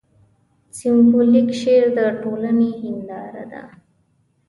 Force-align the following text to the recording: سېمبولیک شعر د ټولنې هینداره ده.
سېمبولیک 0.77 1.49
شعر 1.61 1.85
د 1.97 1.99
ټولنې 2.21 2.69
هینداره 2.81 3.43
ده. 3.51 3.63